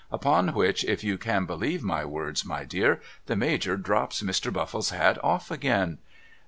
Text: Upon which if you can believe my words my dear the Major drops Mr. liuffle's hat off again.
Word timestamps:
Upon 0.11 0.55
which 0.55 0.83
if 0.85 1.03
you 1.03 1.19
can 1.19 1.45
believe 1.45 1.83
my 1.83 2.05
words 2.05 2.43
my 2.43 2.63
dear 2.63 3.01
the 3.27 3.35
Major 3.35 3.77
drops 3.77 4.23
Mr. 4.23 4.51
liuffle's 4.51 4.89
hat 4.89 5.23
off 5.23 5.51
again. 5.51 5.99